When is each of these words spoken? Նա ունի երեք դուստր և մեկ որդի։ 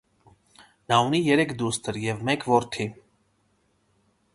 Նա 0.93 0.99
ունի 1.09 1.19
երեք 1.27 1.53
դուստր 1.61 2.01
և 2.07 2.27
մեկ 2.31 2.49
որդի։ 2.57 2.89